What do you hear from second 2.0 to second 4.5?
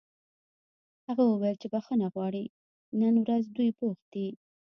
غواړي نن ورځ دوی بوخت دي